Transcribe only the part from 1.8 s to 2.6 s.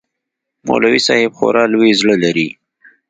زړه لري.